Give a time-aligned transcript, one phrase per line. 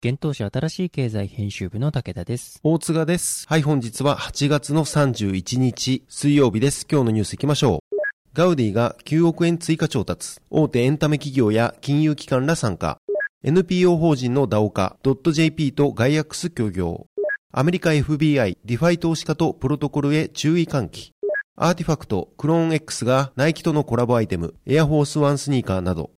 [0.00, 2.60] 幻冬舎新しい経済編集部の武田です。
[2.62, 3.44] 大塚です。
[3.48, 6.86] はい、本日は8月の31日水曜日です。
[6.88, 7.96] 今日のニュース行きましょう。
[8.32, 10.38] ガウディが9億円追加調達。
[10.50, 12.98] 大手エンタメ企業や金融機関ら参加。
[13.42, 14.98] NPO 法人の DAO 化
[15.32, 17.08] .jp とガイアックス協業。
[17.50, 21.12] アメリカ FBI、 DeFi 投資家とプロトコルへ注意喚起。
[21.56, 26.12] アーティファクト、クローン X がナイキとのコラボアイテム、エアフォースワンスニーカーなど。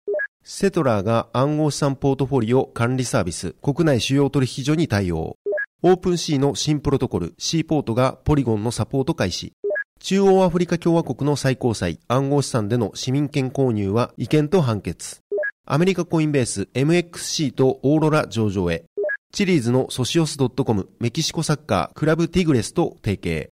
[0.44, 5.38] セトラーが暗号資産ポートフォリオ管理サービス、国内主要取引所に対応。
[5.84, 9.54] オープン C の新プロトコル C ポートがポリゴンのサポート開始。
[10.00, 15.20] 中央アフリカ共和国の最高裁暗号資産での市民権購入は違憲と判決。
[15.66, 18.86] アメリカコインベース MXC とオーロラ上場へ。
[19.32, 23.52] チリーズのソシオス .com メキシコサッカークラブティグレスと提携。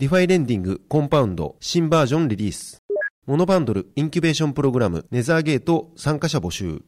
[0.00, 2.81] DeFi レンディングコンパウンド新バージョンリリース。
[3.24, 6.82] モノバンドルインキュベーションプログラムネザーゲート参加者募集。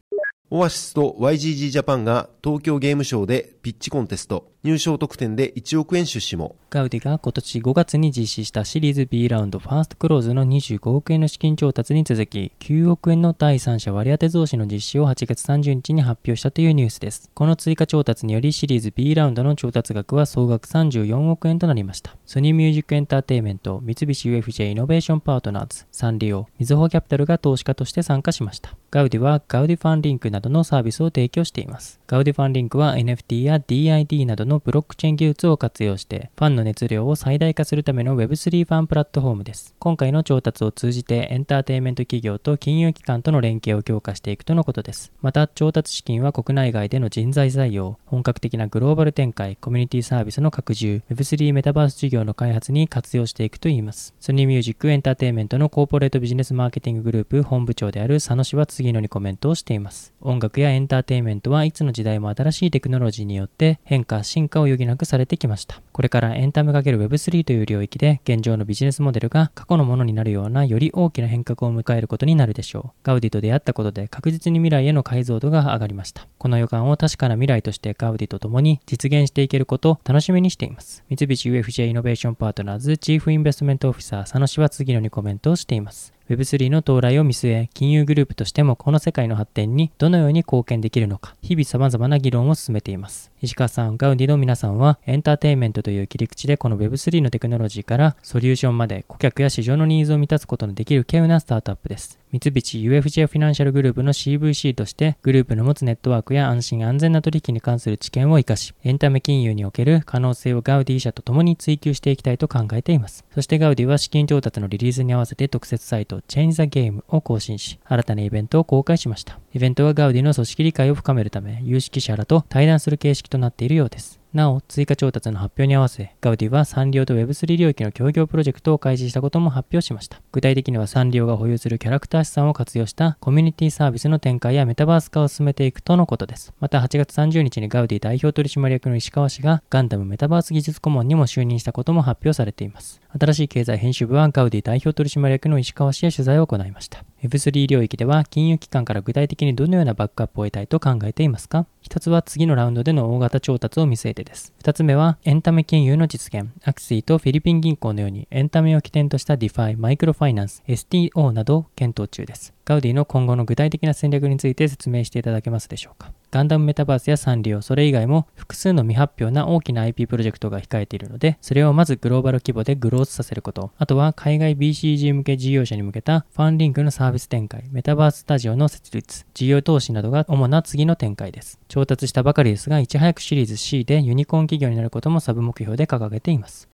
[0.56, 6.54] オアシスと YGG ジャパンが東京ゲームショーでピッチコンテスト入賞特典で1億円出資も。
[6.70, 17.30] ガウディが今年5月に実施したシリーズ B ラウンドファーストクローズの25億円の資金調達に続き、9億円の第三者割当増資の実施を8月30日に発表したというニュースです。
[17.34, 22.16] この追加調達によりシリーズ B ラウンドの調達額は総額34億円となりました。
[22.24, 28.74] ソニーミュージックエンターテイメント、三菱 UFJ イノベーションパートナーズ、サンリオ、みずほキャピタルが投資家として参加しました。
[28.94, 31.98] ガウディはガウディファンリンクなどのサービスを提供しています。
[32.06, 39.74] ガウディファンリンクは NFT や DID などのブロックチェーン技術を活用して、ファンの熱量を最大化するための Web3 ファンプラットフォームです。
[39.80, 45.10] 今回の調達を通じてエンターテインメント企業と金融機関との連携を強化していくとのことです。
[45.22, 54.14] また、調達資金は国内外での人材採用、本格的なグローバル展開、コミュニティサービスの拡充、Web3 メタバース事業の開発に活用していくといいます。
[54.20, 60.12] ソニーミュージックエンターテインメントのコーポレートビジネスマーケティンググループ本部長である佐野氏は次次のようにコメントをしています。
[60.20, 65.80] 音楽やエンターテインメントはいつの時代も新しいテクノロジーによって変化、進化を余儀なくされてきました。
[65.92, 73.00] これからエンタメ ×Web3 という領域で現状のビジネスモデルが過去のものになるようなより大きな変革を迎えることになるでしょう。
[73.02, 76.26] ガウディと出会ったことで確実に未来への解像度が上がりました。
[76.36, 81.04] この予感を確かな未来としてガウディと共に実現していけることを楽しみにしています。
[81.08, 86.13] 三菱 UFJ イノベーションパートナーズチーフインベストメントオフィサー佐野氏は次のようにコメントをしています。
[86.30, 93.30] Web3 の到来を見据え、金融グループとしてもこの世界の発展にどのように貢献できるのか、日々様々な議論を進めています。
[93.42, 102.18] 石川さん、ガウディの皆さんは、エンターテインメントという切り口でこの Web3 のテクノロジーからソリューションまで顧客や市場のニーズを満たすことのできる稀有なスタートアップです。
[102.32, 113.24] 三菱 UFJ フィナンシャルグループの CVC として、グループの持つネットワークや安心安全な取引に関する知見を生かし、エンタメ金融における可能性をガウディ社と共に追求していきたいと考えています。
[113.34, 119.38] そしてガウディは資金調達のリリースに合わせて特設サイト Change the Game を更新し、新たなイベントを公開しました。
[119.52, 124.23] イベントはガウディの組織理解を深めるため、有識者らと対談する形式となっているようです。
[124.34, 130.20] なお、追加調達の発表に合わせ、ガウディはサンリオと Web3 領域の協業プロジェクトを開始したことも発表しました。
[130.32, 136.52] 具体的にはサンリオが保有するキャラクター資産を活用したコミュニティサービスの展開やメタバース化を進めていくとのことです。
[136.58, 143.00] また8月30日にガウディ代表取締役の石川氏がガンダムメタバース技術顧問にも就任したことも発表されています。
[143.18, 147.04] 新しい経済編集部はガウディ代表取締役の石川氏へ取材を行いました。
[147.24, 151.66] Web3 領域では金融機関から具体的にどのようなバックアップを得たいと考えていますか？
[151.80, 154.52] 一つは次のラウンドでの大型調達を見据えてです。
[154.58, 156.50] 二つ目はエンタメ金融の実現。
[156.64, 162.52] アクシーとフィリピン銀行のようにエンタメを起点とした DeFi、マイクロファイナンス、STO などを検討中です。
[162.66, 166.12] ガウディの今後の具体的な戦略について説明していただけますでしょうか？
[166.30, 181.58] ガンダムメタバースやサンリオ、それ以外も複数の未発表な大きな IP プロジェクトが控えているので、それをまずグローバル規模でグロースさせること、あとは海外 BCG 向け事業者に向けたファンリンクのサービス展開、メタバーススタジオの設立、事業投資などが主な次の展開です。
[181.68, 186.73] 調達したばかりですが、いち早くシリーズ C でユニコーン企業になることもサブ目標で掲げています。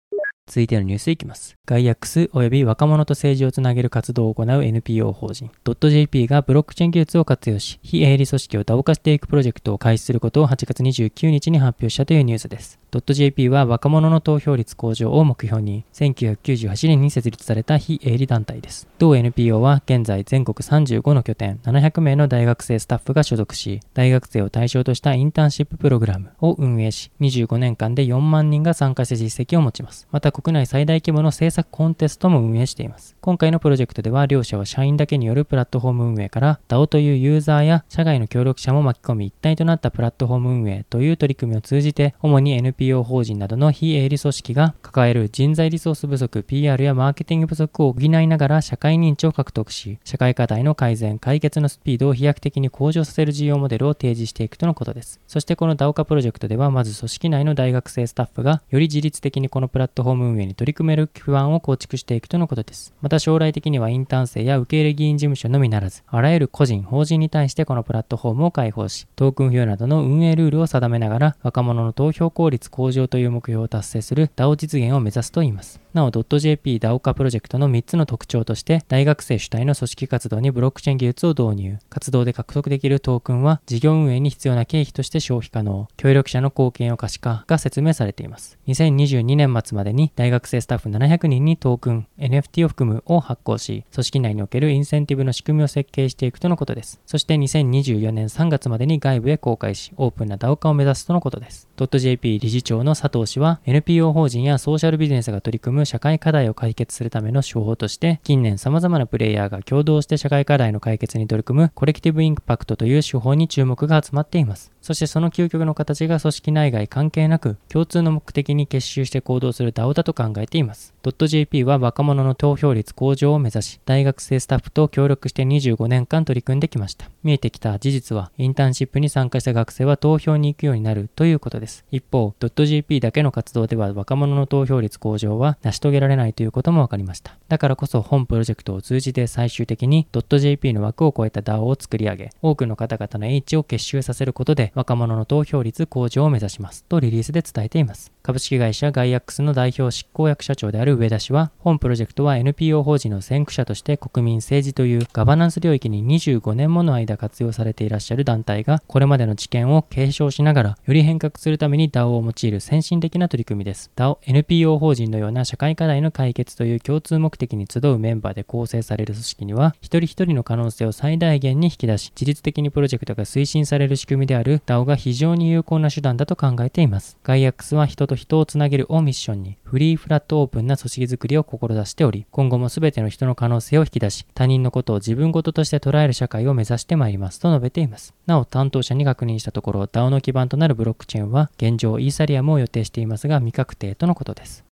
[0.51, 1.57] 続いてのニュースいきます。
[1.65, 12.81] ガイアックス及び若者と政治をつなげる活動を行う NPO 法人 .jp がブロックチェーン技術を活用し、非営利組織を打化していくプロジェクトを開始することを8月29日に発表したというニュースです。
[12.91, 18.89] .jp は若者の投票率向上を目標に1998年に設立された非営利団体です。
[18.99, 30.09] 同 NPO は現在全国35の拠点700名の大学生スタッフが所属し、大学生を対象としたインターンシッププログラムを運営し、25年間で4万人が参加した実績を持ちます。
[30.11, 33.15] また国内最大規模の制作コンテストも運営しています。
[33.21, 55.21] 今回のプロジェクトでは両社は社員だけによるプラットフォーム運営から DAO というユーザーや社外の協力者も巻き込み一体となったプラットフォーム運営という取り組みを通じて主に NPO 法人などの非営利組織が抱える人材リソース不足、PR やマーケティング不足を補いながら社会認知を獲得し、社会課題の改善、解決のスピードを飛躍的に向上させる事業モデルを提示していくとのことです。
[55.27, 62.95] そしてこの DAO 化プロジェクトではまず組織内の大学生スタッフがより自律的にこのプラットフォーム運営に取り組める不安を構築していくとのことです。
[63.03, 75.81] また将来的にはインターン生や受け入れ議員事務所のみならず、あらゆる個人、法人に対してこのプラットフォームを開放し、トークン付与などの運営ルールを定めながら、若者の投票効率向上という目標を達成する DAO 実現を目指すといいます。
[75.95, 88.59] なお .jp DAO 化プロジェクトの3つの特徴として、大学生主体の組織活動にブロックチェーン技術を導入、活動で獲得できるトークンは事業運営に必要な経費として消費可能、協力者の貢献を可視化が説明されています。
[88.69, 97.01] 2022年末までに大学生スタッフ700人にトークン、NFT を含むを発行し、組織内におけるインセンティブの仕組みを設計していくとのことです。
[97.07, 101.69] そして2024年3月までに外部へ公開し、オープンな DAO 化を目指すとのことです。
[101.77, 114.73] .jp 理事長の佐藤氏は、NPO 法人やソーシャルビジネスが取り組む社会課題を解決するための手法として、近年様々なプレイヤーが共同して社会課題の解決に取り組むコレクティブインパクトという手法に注目が集まっています。
[114.83, 120.95] そしてその究極の形が組織内外関係なく、共通の目的に結集して行動する DAO だと考えています。
[121.03, 127.11] .jp は若者の投票率向上を目指し、大学生スタッフと協力して25年間取り組んできました。
[127.23, 131.85] 見えてきた事実は、インターンシップに参加した学生は投票に行くようになるということです。
[131.91, 137.37] 一方、.jp だけの活動では若者の投票率向上は成し遂げられないということも分かりました。
[137.49, 148.13] だからこそ本プロジェクトを通じて最終的に .jp の枠を超えた DAO を作り上げ、多くの方々の H を結集させることで若者の投票率向上を目指しますとリリースで伝えています。
[148.23, 163.91] 株式会社ガイアックスの代表執行役社長である上田氏は、本プロジェクトは NPO 法人の先駆者として国民政治というガバナンス領域に25年もの間活用されていらっしゃる団体が、これまでの知見を継承しながら、より変革するために DAO を用いる先進的な取り組みです。
[163.97, 177.17] DAO、NPO 法人のような社会課題の解決という共通目的に集うメンバーで構成される組織には、一人一人の可能性を最大限に引き出し、自律的にプロジェクトが推進される仕組みである DAO が非常に有効な手段だと考えています。
[177.25, 188.15] ガイアックスは人と人をつなげるをミッションに、フリーフラットオープンな組織づくりを志しており、今後も全ての人の可能性を引き出し、他人のことを自分事として捉える社会を目指してまいりますと述べています。
[188.27, 194.65] なお、担当者に確認したところ、DAO の基盤となるブロックチェーンは、現状イーサリアムを予定していますが、未確定とのことです。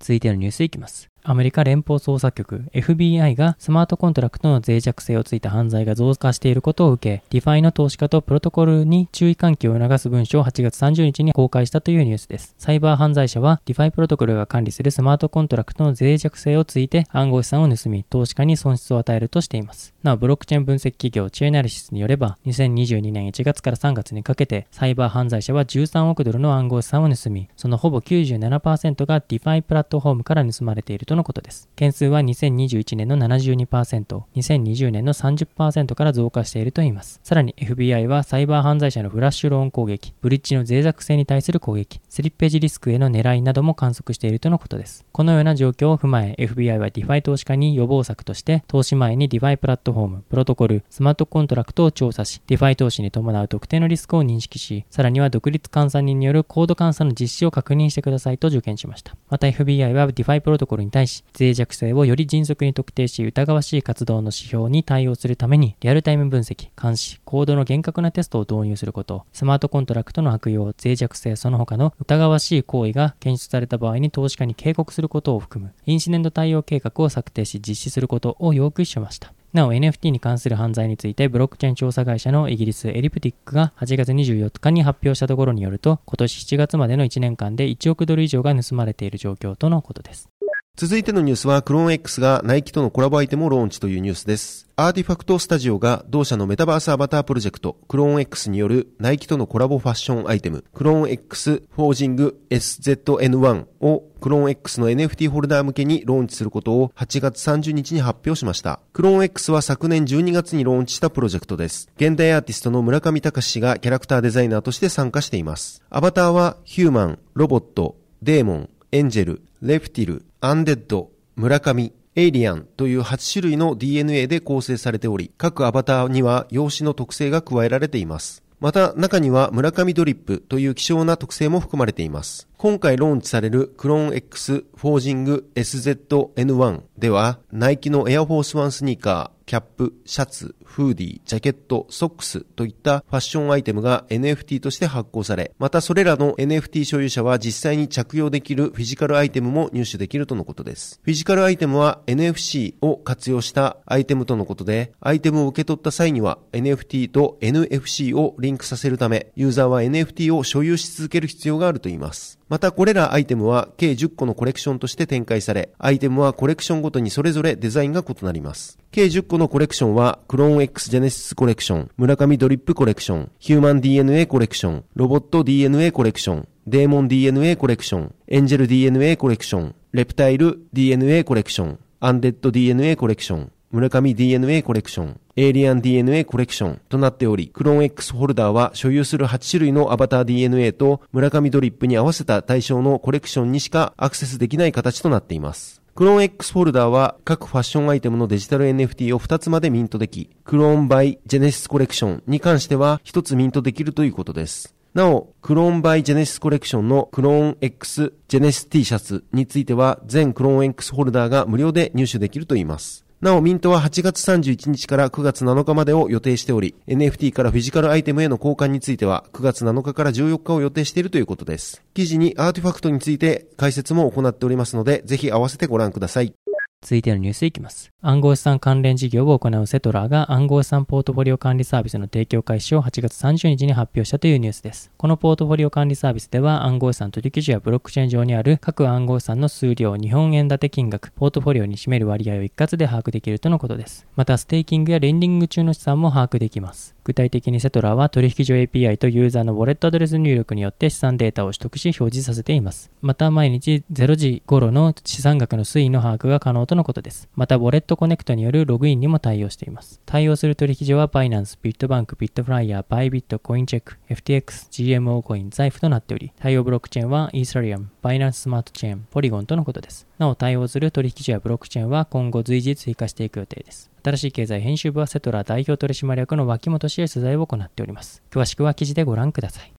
[0.00, 1.11] 続いてのニュースいきます。
[1.24, 12.56] アメリカ連邦捜査局 FBI がスマートコントラクトの脆弱性をついた犯罪が増加していることを受け、 DeFi の投資家とプロトコルに注意喚起を促す文書を8月30日に公開したというニュースです。
[12.58, 19.94] サイバー犯罪者は DeFi プロトコルが管理するスマートコントラクトの脆弱性をついて暗号資産を盗み、投資家に損失を与えるとしています。
[20.02, 31.68] なお、ブロックチェーン分析企業チェーナリシスによれば、2022年1月から3月にかけて、サイバー犯罪者は13億ドルの暗号資産を盗み、そのほぼ97%が DeFi プラットフォームから盗まれているととのことです。
[31.76, 37.20] 件数は2021年の72%、2020年の30%から増加しているといいます。
[37.22, 45.04] さらに FBI はサイバー犯罪者のフラッシュローン攻撃、ブリッジの脆弱性に対する攻撃、スリッページリスクへの狙いなども観測しているとのことです。
[45.12, 59.14] このような状況を踏まえ、FBI は DeFi 投資家に予防策として、投資前に DeFi プラットフォーム、プロトコル、スマートコントラクトを調査し、DeFi 投資に伴う特定のリスクを認識し、さらには独立監査人によるコード監査の実施を確認してくださいと助言しました。
[59.28, 79.32] また FBI は DeFi プロトコルに対対し、脆弱性をより迅速に特定し、疑わしい活動の指標に対応するために、リアルタイム分析、監視、コードの厳格なテストを導入すること、スマートコントラクトの悪用、脆弱性、その他の疑わしい行為が検出された場合に投資家に警告することを含む、インシデント対応計画を策定し実施することを要求しました。
[79.52, 90.30] なお NFT に関する犯罪についてブロックチェーン調査会社のイギリスエリプティックが8月24日に発表したところによると今年7月までの1年間で1億ドル以上が盗まれている状況とのことです。
[90.74, 94.66] 続いてのニュースは、クローン X がナイキとのコラボアイテムをローンチというニュースです。
[94.74, 108.80] アーティファクトスタジオが同社のメタバースアバタープロジェクト、クローン X によるナイキとのコラボファッションアイテム、クローン X フォージング SZN1 をクローン X の NFT ホルダー向けにローンチすることを8月30日に発表しました。
[108.94, 111.90] クローン X は昨年12月にローンチしたプロジェクトです。
[111.96, 115.82] 現代アーティストの村上隆氏がキャラクターデザイナーとして参加しています。
[115.90, 128.42] アバターはヒューマン、ロボット、デーモン、エンジェル、レプティル、アンデッド、村上、エイリアンという8種類の DNA で構成されており、各アバターには用紙の特性が加えられています。
[128.58, 132.48] また中には村上ドリップという希少な特性も含まれています。
[132.56, 151.00] 今回ローンチされるクローン X フォージング SZN1 ではナイキのエアフォースワンスニーカー、キャップ、シャツ、フーディ、ジャケット、ソックスといったファッションアイテムが NFT として発行され、またそれらの NFT 所有者は実際に着用できるフィジカルアイテムも入手できるとのことです。
[151.02, 162.38] フィジカルアイテムは NFC を活用したアイテムとのことで、アイテムを受け取った際には NFT と NFC をリンクさせるため、ユーザーは NFT を所有し続ける必要があるといいます。
[162.52, 168.78] またこれらアイテムは計10個のコレクションとして展開され、アイテムはコレクションごとにそれぞれデザインが異なります。
[168.90, 184.62] 計10個のコレクションは、クローン X ジェネシスコレクション、村上ドリップコレクション、ヒューマン DNA コレクション、ロボット DNA コレクション、デーモン DNA コレクション、エンジェル DNA コレクション、レプタイル DNA コレクション、アンデッド DNA コレクション、村上 DNA
[184.62, 195.80] コレクション、エイリアン DNA コレクションとなっており、クローン X ホルダーは所有する8種類のアバター DNA と村上ドリップに合わせた対象のコレクションにしかアクセスできない形となっています。
[195.94, 204.74] クローン X フォルダーは各ファッションアイテムのデジタル NFT を2つまでミントでき、クローンバイジェネシスコレクションに関しては1つミントできるということです。
[204.92, 213.06] なお、クローンバイジェネシスコレクションのクローン X ジェネシス T シャツについては全クローン X ホルダーが無料で入手できるといいます。
[213.22, 221.84] なお、ミントは8月31日から9月7日までを予定しており、NFT からフィジカルアイテムへの交換については9月7日から14日を予定しているということです。
[221.94, 226.34] 記事にアーティファクトについて解説も行っておりますので、ぜひ合わせてご覧ください。
[226.82, 227.90] 続いてのニュースいきます。
[228.02, 234.90] 暗号資産関連事業を行うセトラーが暗号資産ポートフォリオ管理サービスの提供開始を8月30日に発表したというニュースです。
[234.96, 244.06] このポートフォリオ管理サービスでは暗号資産取引所やブロックチェーン上にある各暗号資産の数量、日本円建て金額、ポートフォリオに占める割合を一括で把握できるとのことです。
[244.16, 246.96] また、ステーキングやレンディング中の資産も把握できます。
[247.04, 252.90] 具体的にセトラーは取引所 API とユーザーのウォレットアドレス入力によって資産データを取得し表示させています。
[253.00, 257.28] また毎日0時頃の資産額の推移の把握が可能とのことです。
[257.34, 260.00] また、ウォレットコネクトによるログインにも対応しています。
[260.06, 270.06] 対応する取引所は Binance、Bitbank、Bitflyer、Bybit、CoinCheck、FTX、GMO コイン、 Zaif となっており、対応ブロックチェーンは Ethereum、Binance スマートチェーン、Polygon とのことです。
[270.18, 273.91] なお、対応する取引所やブロックチェーンは今後随時追加していく予定です。
[274.02, 278.22] 新しい経済編集部はセトラ代表取締役の脇本氏へ取材を行っております。
[278.30, 279.72] 詳しくは記事でご覧ください。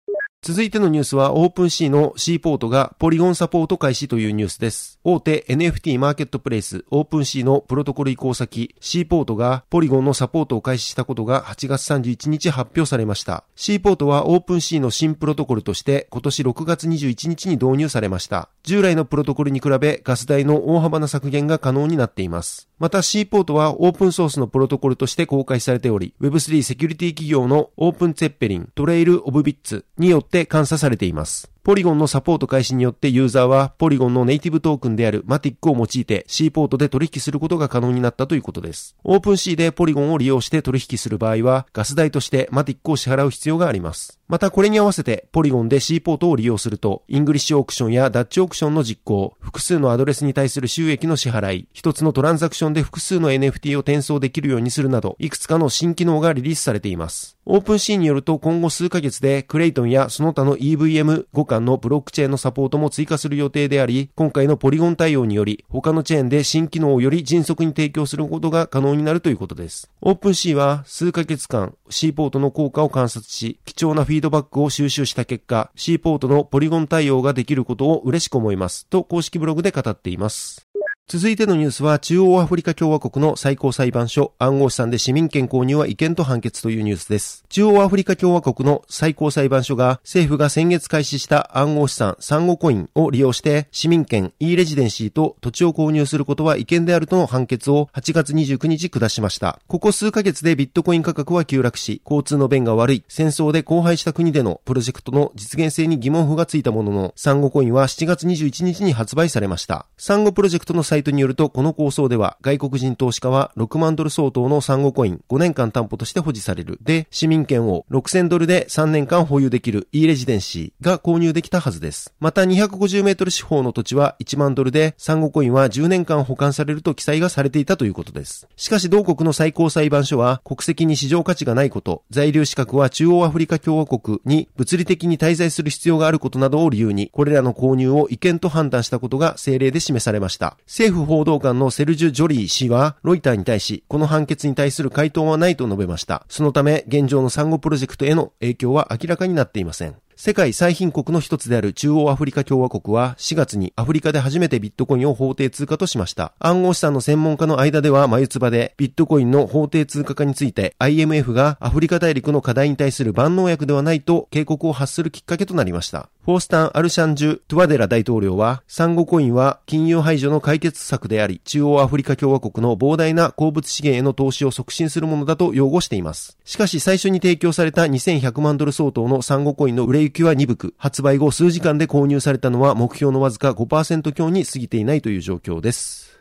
[0.46, 5.00] 続いてのニュースはオープンシーの C ポートがポリゴンサポート開始というニュースです。
[5.06, 13.46] 大手 NFT マーケットプレイスオープンシーのプロトコル移行先 C ポートがポリゴンのサポートを開始したことが8月31日発表されました。
[13.56, 18.50] C ポートはオープンシーの新プロトコルとして今年6月21日に導入されました。
[18.64, 22.68] 従来のプロトコルに比べガス代の大幅な削減が可能になっています。
[22.84, 31.50] また C ポートはオープンソースのプロトコルとして公開されており Web3 セキュリティ企業のオープンツェッペリントレイルオブビッツによって監査されています。
[31.64, 38.98] ポリゴンのサポート開始によってユーザーはポリゴンのネイティブトークンであるマティックを用いて C ポートで取引することが可能になったということです。
[39.06, 44.20] オープン シー でポリゴンを利用して取引する場合はガス代としてマティックを支払う必要があります。
[44.34, 57.38] またこれに合わせてポリゴンで C ポートを利用するとイングリッシュオークションやダッチオークションの実行、複数のアドレスに対する収益の支払い、一つのトランザクションで複数の NFT を転送できるようにするなどいくつかの新機能がリリースされています。
[57.46, 69.92] オープン シー によると今後数ヶ月でクレイトンやその他の EVM 互換のブロックチェーンのサポートも追加する予定であり、今回のポリゴン対応により、他のチェーンで新機能をより迅速に提供することが可能になるということです。
[70.02, 78.88] オープン C は数ヶ月間 C ポートの効果を観察し、貴重なフィードバックを収集した結果、C ポートのポリゴン対応ができることを嬉しく思います。
[78.88, 80.68] と公式ブログで語っています。
[81.06, 87.44] 続いてのニュースは中央アフリカ共和国の最高裁判所暗号資産で市民権購入は違憲と判決というニュースです。
[87.50, 99.60] 中央アフリカ共和国の最高裁判所が政府が先月開始した暗号資産サンゴコインを利用して市民権 e レジデンシーと土地を購入することは違憲であるとの判決を8月29日下しました。
[99.68, 109.86] ここ数ヶ月でビットコイン価格は急落し、交通の便が悪い、戦争で荒廃した国でのプロジェクトの実現性に疑問符がついたものの、サンゴコインは7月21日に発売されました。
[109.98, 116.78] サンゴプロジェクトのサイトによると、この構想では、外国人投資家は6万ドル相当のサンゴコイン5年間担保として保持される。
[116.84, 122.14] で、市民権を6000ドルで3年間保有できる e レジデンシーが購入できたはずです。
[122.20, 128.48] また250メートル四方の土地は1万ドルで、サンゴコインは10年間保管されると記載がされていたということです。
[128.56, 140.56] しかし同国の最高裁判所は、国籍に市場価値がないこと、在留資格は中央アフリカ共和国に物理的に滞在する必要があることなどを理由に、これらの購入を違憲と判断したことが政令で示されました。
[140.84, 146.26] 政府報道官のセルジュ・ジョリー氏は、ロイターに対し、この判決に対する回答はないと述べました。
[146.28, 149.96] そのため、現状の産後プロジェクトへの影響は明らかになっていません。
[150.18, 156.34] 世界最貧国の一つである中央アフリカ共和国は4月にアフリカで初めてビットコインを法定通貨としました。
[156.38, 166.10] 暗号資産の専門家の間では眉唾でビットコインの法定通貨化について IMF がアフリカ大陸の課題に対する万能薬ではないと警告を発するきっかけとなりました。
[166.26, 176.38] フォースタン・アルシャンジュ・トゥワデラ大統領は、サンゴコインは金融排除の解決策であり、中央アフリカ共和国の膨大な鉱物資源への投資を促進するものだと擁護しています。
[176.46, 186.13] しかし最初に提供された2100万ドル相当のサンゴコインの売れ行きは鈍く、発売後数時間で購入されたのは目標のわずか5%強に過ぎていないという状況です。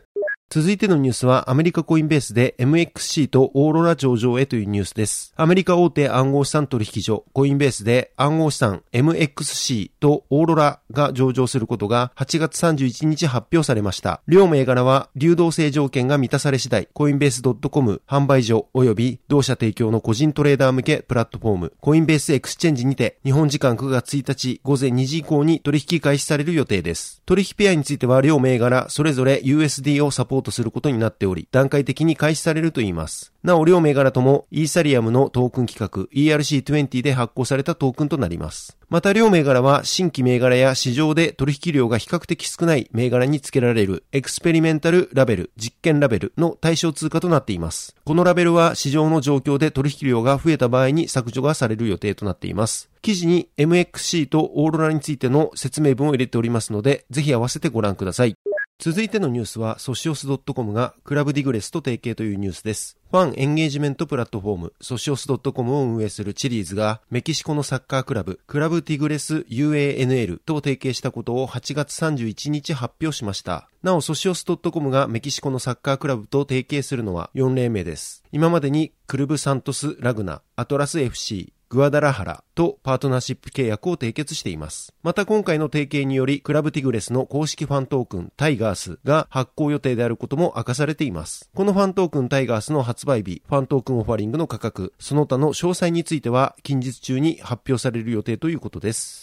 [0.53, 5.33] 続いてのニュースはアメリカコインベースで MXC とオーロラ上場へというニュースです。
[5.35, 14.21] アメリカ大手暗号資産取引所コインベースで暗号資産 MXC とオーロラが上場することが8月31日発表されました。
[14.27, 27.23] 両銘柄は流動性条件が満たされ次第、コインベース .com 販売所及び同社提供の個人トレーダー向けプラットフォームコインベースエクスチェンジにて日本時間9月1日午前2時以降に取引開始される予定です。
[27.25, 33.33] 取引ペアについては両銘柄それぞれ USD をサポートトすることになっており、段階的に開始されるといいます。
[33.43, 38.77] なお、両銘柄ともイーサリアムのトークン規格 ERC20 で発行されたトークンとなります。
[38.89, 47.95] また両銘柄は新規銘柄や市場で取引量が比較的少ない銘柄に付けられるエクスペリメンタルラベル、実験ラベルの対象通貨となっています。
[48.05, 52.89] このラベルは市場の状況で取引量が増えた場合に削除がされる予定となっています。
[53.01, 58.35] 記事に MXC とオーロラについての説明文を入れておりますので、ぜひ合わせてご覧ください。
[58.79, 62.97] 続いてのニュースは、ソシオス .com がクラブディグレスと提携というニュースです。
[63.11, 73.69] ファンエンゲージメントプラットフォーム、ソシオス .com を運営するチリーズが、メキシコのサッカークラブ、クラブティグレス UANL と提携したことを8月31日発表しました。
[73.83, 78.23] なお、ソシオス .com がメキシコのサッカークラブと提携するのは4例目です。
[78.31, 84.93] 今までにクルブサントス・ラグナ、アトラス FC、グアダラハラとパートナーシップ契約を締結しています。
[85.01, 91.49] また今回の提携により、クラブティグレスの公式ファントークンタイガースが発行予定であることも明かされています。
[91.55, 99.22] このファントークンタイガースの発売日、ファントークンオファリングの価格、その他の詳細については近日中に発表される予定ということです。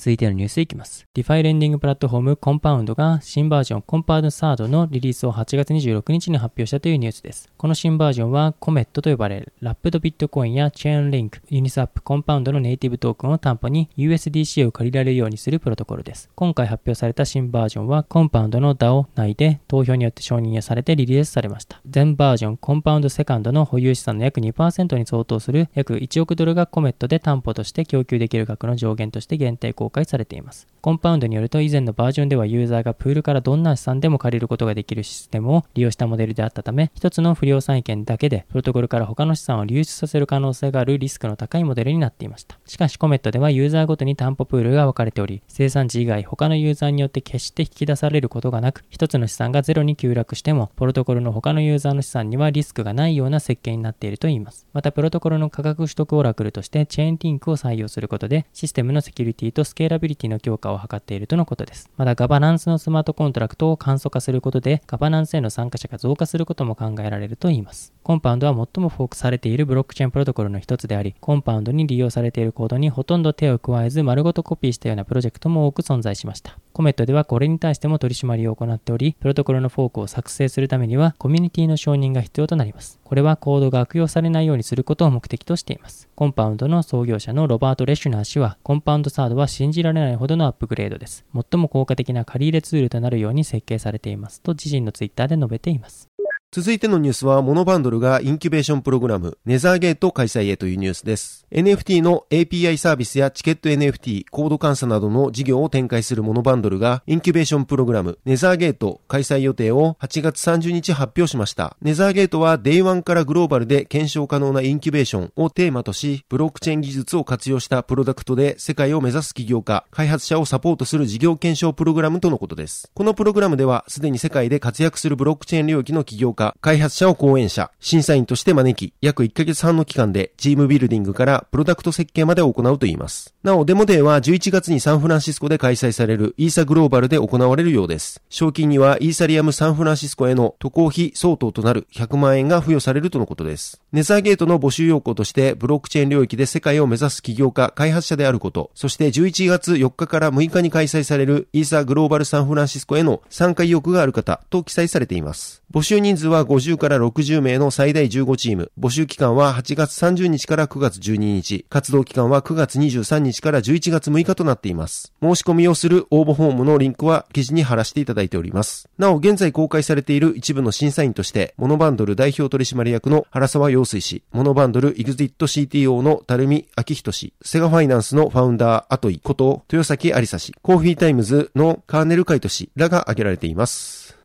[0.00, 1.06] 続いてのニュースいきます。
[1.12, 7.50] ディファイレンディングプラットフォームコンパウンドが新バージョンコンパウンドサードのリリースを8月26日に発表したというニュースです。
[7.58, 16.30] この新バージョンはコメットと呼ばれるラップドビットコインやチェーンリンク、ユニスアップコンパウンドのネイティブトークンを担保に USDC を借りられるようにするプロトコルです。
[16.34, 21.78] 今回発表された新バージョンはコンパウンドの DAO 内で投票によって承認されてリリースされました。
[21.86, 30.66] 全バージョンコンパウンドセカンドの保有資産の約2%に相当する約1億ドルがコメットで担保として供給できる額の上限として限定公開されています。
[30.80, 42.58] コンパウンドによると以前のバージョンではユーザーがプールからどんな資産でも借りることができるシステムを利用したモデルであったため、一つの不良債権だけでプロトコルから他の資産を流出させる可能性があるリスクの高いモデルになっていました。
[42.64, 54.66] しかしコメットではユーザーごとに担保プールが分かれており、清算時以外他のユーザーによって決して引き出されることがなく、一つの資産がゼロに急落しても、プロトコルの他のユーザーの資産にはリスクがないような設計になっているといいます。
[54.72, 61.88] またプロトコルの価格取得オラクルとしてチェーンリンクを採用することで、システムのセキュリティとスケーラビリティの強化を図っているとのことです。
[61.96, 67.92] またガバナンスのスマートコントラクトを簡素化することでガバナンスへの参加者が増加することも考えられるといいます。
[68.02, 76.58] コンパウンドは最もフォークされているブロックチェーンプロトコルの一つであり、コンパウンドに利用されているコードにほとんど手を加えず丸ごとコピーしたようなプロジェクトも多く存在しました。
[76.72, 82.99] コメットではこれに対しても取り締まりを行っており、プロトコルのフォークを作成するためにはコミュニティの承認が必要となります。
[83.10, 86.08] これはコードが悪用されないようにすることを目的としています。
[86.14, 91.24] コンパウンドの創業者のロバート・レシュナー氏は、コンパウンドサードは信じられないほどのアップグレードです。
[91.34, 96.08] 最も効果的な借り入れツールとなるように設計されていますと自身のツイッターで述べています。
[96.52, 101.46] 続いてのニュースは、モノバンドルがインキュベーションプログラム、ネザーゲート開催へというニュースです。
[101.52, 111.76] NFT の API サービスやチケット NFT、コード監査などの事業を展開するモノバンドルが、インキュベーションプログラム、ネザーゲート開催予定を8月30日発表しました。
[111.82, 122.90] ネザーゲートは、デイワンからグローバルで検証可能なインキュベーションをテーマとし、ブロックチェーン技術を活用したプロダクトで世界を目指す起業家、開発者をサポートする事業検証プログラムとのことです。
[122.92, 133.34] このプログラムでは、すでに世界で活躍するブロックチェーン領域の起業家、開発者を講演者、審査員として招き、約1ヶ月半の期間でチームビルディングからプロダクト設計まで行うといいます。
[133.42, 138.22] なお、デモデーは11月にサンフランシスコで開催されるイーサグローバルで行われるようです。
[138.28, 143.80] 賞金にはイーサリアムサンフランシスコへの渡航費相当となる100万円が付与されるとのことです。
[143.92, 155.62] ネザーゲートの募集要項としてブロックチェーン領域で世界を目指す起業家、開発者であること、そして11月4日から6日に開催されるイーサグローバルサンフランシスコへの参加意欲がある方と記載されています。
[155.72, 158.72] 募集人数は50から60名の最大15チーム。
[158.78, 161.66] 募集期間は8月30日から9月12日。
[161.68, 165.12] 活動期間は9月23日から11月6日となっています。
[165.20, 168.88] 申し込みをする応募フォームのリンクは記事に貼らせていただいております。
[168.98, 184.19] なお、現在公開されている一部の審査員として、モノバンドル代表取締役の原沢陽水氏、モノバンドルエグジット CTO の垂水明人氏、セガファイナンスのファウンダー、アトイこと豊崎有沙氏、コーヒータイムズのカーネルカイト氏らが挙げられています。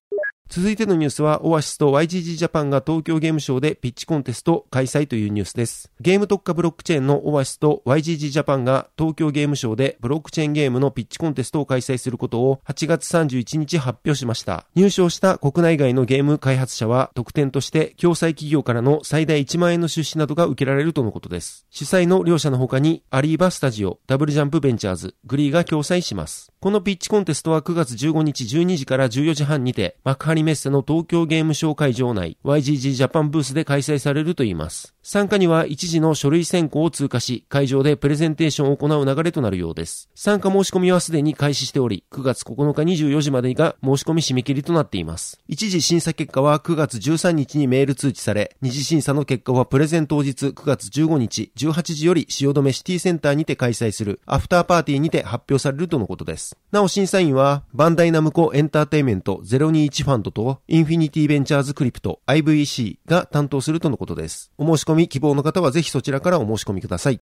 [0.55, 5.91] 続いてのニュースは、オアシスと YGG ジャパンが東京ゲームショウでピッチコンテスト開催というニュースです。
[5.99, 14.65] ゲーム特化ブロックチェーンの Oasys と YGG ジャパンが東京ゲームショウでブロックチェーンゲームのピッチコンテストを開催することを8月31日発表しました。
[14.75, 21.65] 入賞した国内外のゲーム開発者は特典として共催企業からの最大1万円の出資などが受けられるとのことです。
[21.69, 26.53] 主催の両社の他にアリーバスタジオ、ダブルジャンプベンチャーズ、グリーが共催します。
[26.61, 34.95] このピッチコンテストは9月15日12時から14時半にて幕張メッセの東京ゲームショー会場内 YGG ジャパンブースで開催されるといいます。
[35.08, 40.10] 参加には一時の書類選考を通過し、会場でプレゼンテーションを行う流れとなるようです。
[40.15, 45.39] 参加申し込みはすでに開始しており、9月9日24時までが申し込み締め切りとなっています。
[45.47, 56.58] 一時審査結果は9月13日にメール通知され、二次審査の結果はプレゼン当日9月15日18時より汐留シティセンターにて開催するアフターパーティーにて発表されるとのことです。
[56.71, 64.51] なお審査員は、バンダイナムコエンターテイメント021ファンドとインフィニティベンチャーズクリプト IVC が担当するとのことです。
[64.57, 67.19] お申し込み希望の方はぜひそちらからお申し込みください。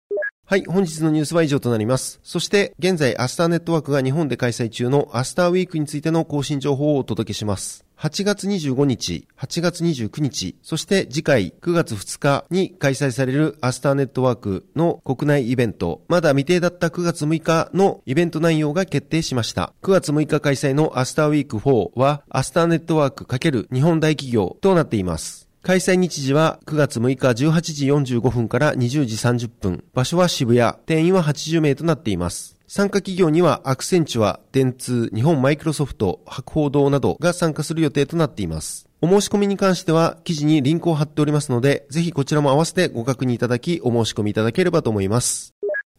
[0.53, 2.21] はい、本日のニュースは以上となります。
[2.23, 7.87] そして、現在、 Astar Network が日本で開催中のアスターウィークについての更新情報をお届けします。
[7.97, 19.73] 8月25日、8月29日、そして次回9月2日に開催される Astar Network の国内イベント、まだ未定だった9月6日のイベント内容が決定しました。
[19.83, 25.52] 9月6日開催のアスターウィーク4は Astar Network ×日本大企業となっています。
[25.63, 29.85] 開催日時は9月6日18時45分から20時30分。
[29.95, 30.75] 場所は渋谷。
[30.87, 32.57] 定員は80名となっています。
[32.67, 38.89] 参加企業にはアクセンチュア、電通、日本マイクロソフト、博報堂などが参加する予定となっています。
[39.01, 45.52] お申し込みに関しては記事にリンクを貼っておりますので、ぜひこちらも合わせてご確認いただき、お申し込みいただければと思います。